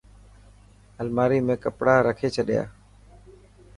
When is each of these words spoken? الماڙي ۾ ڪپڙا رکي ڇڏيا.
الماڙي 1.01 1.39
۾ 1.47 1.55
ڪپڙا 1.63 1.95
رکي 2.07 2.29
ڇڏيا. 2.35 2.63